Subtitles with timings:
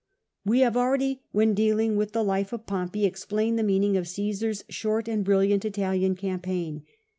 [0.43, 4.63] We have already, when dealing with the life of Pompey, explained the meaning of Csesafs
[4.67, 6.85] short and brilliant Italian campaign.